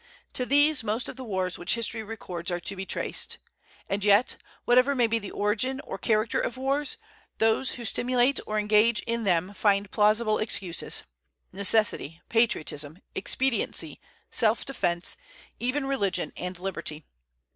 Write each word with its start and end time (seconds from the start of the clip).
To 0.33 0.47
these 0.47 0.83
most 0.83 1.07
of 1.07 1.15
the 1.15 1.23
wars 1.23 1.59
which 1.59 1.75
history 1.75 2.01
records 2.01 2.49
are 2.49 2.59
to 2.59 2.75
be 2.75 2.87
traced. 2.87 3.37
And 3.87 4.03
yet, 4.03 4.35
whatever 4.65 4.95
may 4.95 5.05
be 5.05 5.19
the 5.19 5.29
origin 5.29 5.79
or 5.81 5.99
character 5.99 6.41
of 6.41 6.57
wars, 6.57 6.97
those 7.37 7.73
who 7.73 7.85
stimulate 7.85 8.39
or 8.47 8.57
engage 8.57 9.01
in 9.01 9.25
them 9.25 9.53
find 9.53 9.91
plausible 9.91 10.39
excuses, 10.39 11.03
necessity, 11.53 12.19
patriotism, 12.29 12.97
expediency, 13.13 14.01
self 14.31 14.65
defence, 14.65 15.17
even 15.59 15.85
religion 15.85 16.33
and 16.35 16.57
liberty. 16.57 17.05